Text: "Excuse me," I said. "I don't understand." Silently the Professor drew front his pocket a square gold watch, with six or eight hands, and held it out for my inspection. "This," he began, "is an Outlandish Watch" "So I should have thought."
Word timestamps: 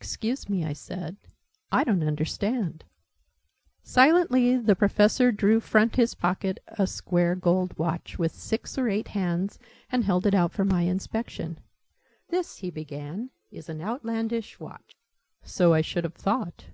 "Excuse 0.00 0.48
me," 0.48 0.64
I 0.64 0.72
said. 0.72 1.16
"I 1.70 1.84
don't 1.84 2.02
understand." 2.02 2.82
Silently 3.84 4.56
the 4.56 4.74
Professor 4.74 5.30
drew 5.30 5.60
front 5.60 5.94
his 5.94 6.12
pocket 6.12 6.58
a 6.66 6.88
square 6.88 7.36
gold 7.36 7.78
watch, 7.78 8.18
with 8.18 8.32
six 8.34 8.76
or 8.76 8.88
eight 8.88 9.06
hands, 9.14 9.60
and 9.92 10.02
held 10.02 10.26
it 10.26 10.34
out 10.34 10.50
for 10.50 10.64
my 10.64 10.82
inspection. 10.82 11.60
"This," 12.30 12.56
he 12.56 12.70
began, 12.72 13.30
"is 13.52 13.68
an 13.68 13.80
Outlandish 13.80 14.58
Watch" 14.58 14.96
"So 15.44 15.72
I 15.72 15.82
should 15.82 16.02
have 16.02 16.14
thought." 16.16 16.64